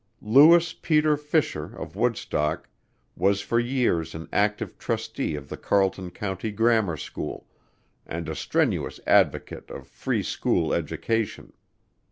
Lewis 0.23 0.73
Peter 0.73 1.15
Fisher, 1.15 1.75
of 1.77 1.95
Woodstock, 1.95 2.67
was 3.15 3.41
for 3.41 3.59
years 3.59 4.15
an 4.15 4.27
active 4.33 4.79
Trustee 4.79 5.35
of 5.35 5.47
the 5.47 5.57
Carleton 5.57 6.09
County 6.09 6.49
Grammar 6.49 6.97
School, 6.97 7.45
and 8.07 8.27
a 8.27 8.33
strenuous 8.33 8.99
advocate 9.05 9.69
of 9.69 9.85
Free 9.87 10.23
School 10.23 10.73
Education. 10.73 11.53